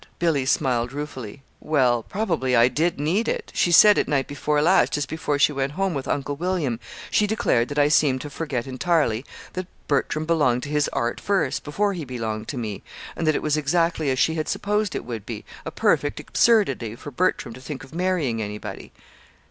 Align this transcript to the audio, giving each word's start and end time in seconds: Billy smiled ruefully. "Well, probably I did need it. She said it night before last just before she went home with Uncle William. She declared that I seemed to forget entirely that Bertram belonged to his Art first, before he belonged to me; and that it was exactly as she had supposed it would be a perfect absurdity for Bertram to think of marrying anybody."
Billy 0.17 0.47
smiled 0.47 0.91
ruefully. 0.93 1.43
"Well, 1.59 2.01
probably 2.01 2.55
I 2.55 2.69
did 2.69 2.99
need 2.99 3.27
it. 3.27 3.51
She 3.53 3.71
said 3.71 3.99
it 3.99 4.07
night 4.07 4.25
before 4.25 4.59
last 4.59 4.93
just 4.93 5.07
before 5.07 5.37
she 5.37 5.51
went 5.53 5.73
home 5.73 5.93
with 5.93 6.07
Uncle 6.07 6.35
William. 6.35 6.79
She 7.11 7.27
declared 7.27 7.67
that 7.67 7.77
I 7.77 7.87
seemed 7.87 8.21
to 8.21 8.29
forget 8.31 8.65
entirely 8.65 9.23
that 9.53 9.67
Bertram 9.87 10.25
belonged 10.25 10.63
to 10.63 10.69
his 10.69 10.87
Art 10.87 11.19
first, 11.21 11.63
before 11.63 11.93
he 11.93 12.03
belonged 12.03 12.47
to 12.47 12.57
me; 12.57 12.81
and 13.15 13.27
that 13.27 13.35
it 13.35 13.43
was 13.43 13.57
exactly 13.57 14.09
as 14.09 14.17
she 14.17 14.33
had 14.33 14.49
supposed 14.49 14.95
it 14.95 15.05
would 15.05 15.23
be 15.23 15.45
a 15.67 15.69
perfect 15.71 16.19
absurdity 16.19 16.95
for 16.95 17.11
Bertram 17.11 17.53
to 17.53 17.61
think 17.61 17.83
of 17.83 17.93
marrying 17.93 18.41
anybody." 18.41 18.91